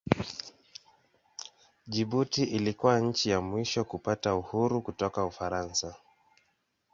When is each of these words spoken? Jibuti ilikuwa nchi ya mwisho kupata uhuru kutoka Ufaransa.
Jibuti 1.87 2.43
ilikuwa 2.43 2.99
nchi 2.99 3.29
ya 3.29 3.41
mwisho 3.41 3.83
kupata 3.85 4.35
uhuru 4.35 4.81
kutoka 4.81 5.25
Ufaransa. 5.25 5.95